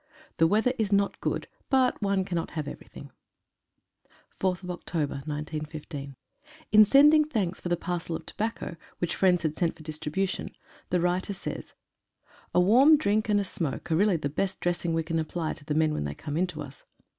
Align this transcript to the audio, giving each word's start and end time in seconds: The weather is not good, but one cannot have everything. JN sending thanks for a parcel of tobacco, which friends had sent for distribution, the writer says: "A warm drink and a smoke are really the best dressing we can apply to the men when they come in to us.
The 0.37 0.47
weather 0.47 0.73
is 0.79 0.91
not 0.91 1.21
good, 1.21 1.45
but 1.69 2.01
one 2.01 2.25
cannot 2.25 2.49
have 2.57 2.67
everything. 2.67 3.11
JN 4.39 4.65
sending 6.87 7.25
thanks 7.25 7.61
for 7.61 7.71
a 7.71 7.75
parcel 7.77 8.15
of 8.15 8.25
tobacco, 8.25 8.77
which 8.97 9.15
friends 9.15 9.43
had 9.43 9.55
sent 9.55 9.75
for 9.75 9.83
distribution, 9.83 10.55
the 10.89 10.99
writer 10.99 11.35
says: 11.35 11.73
"A 12.51 12.59
warm 12.59 12.97
drink 12.97 13.29
and 13.29 13.39
a 13.39 13.43
smoke 13.43 13.91
are 13.91 13.95
really 13.95 14.17
the 14.17 14.27
best 14.27 14.59
dressing 14.59 14.95
we 14.95 15.03
can 15.03 15.19
apply 15.19 15.53
to 15.53 15.65
the 15.65 15.75
men 15.75 15.93
when 15.93 16.05
they 16.05 16.15
come 16.15 16.35
in 16.35 16.47
to 16.47 16.63
us. 16.63 16.83